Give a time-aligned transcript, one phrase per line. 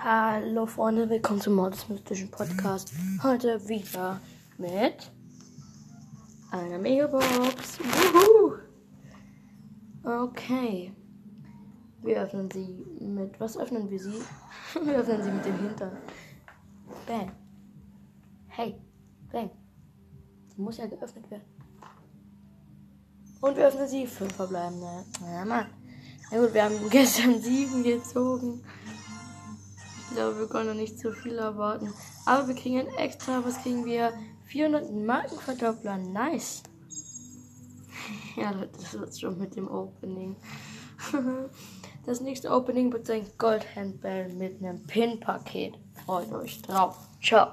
[0.00, 2.92] Hallo Freunde, willkommen zum Mordes Mystischen Podcast.
[3.20, 4.20] Heute wieder
[4.56, 5.10] mit
[6.52, 7.80] einer Megabox.
[7.80, 8.58] Wuhu!
[10.04, 10.92] Okay.
[12.02, 13.40] Wir öffnen sie mit.
[13.40, 14.22] Was öffnen wir sie?
[14.84, 15.96] Wir öffnen sie mit dem Hintern.
[17.04, 17.32] Bang.
[18.46, 18.80] Hey.
[19.32, 19.50] Bang.
[20.54, 21.44] Sie muss ja geöffnet werden.
[23.40, 24.06] Und wir öffnen sie.
[24.06, 25.04] Fünf verbleibende.
[25.20, 25.66] Na Mann.
[26.30, 28.62] Na gut, wir haben gestern sieben gezogen.
[30.18, 31.94] Glaube, wir können noch nicht zu viel erwarten.
[32.26, 34.12] Aber wir kriegen ein extra, was kriegen wir?
[34.46, 35.96] 400 Markenverdoppler.
[35.98, 36.64] Nice.
[38.36, 40.34] Ja, das wird schon mit dem Opening.
[42.04, 45.74] Das nächste Opening wird sein Gold Handbell mit einem Pin-Paket.
[46.04, 46.96] Freut euch drauf.
[47.22, 47.52] Ciao.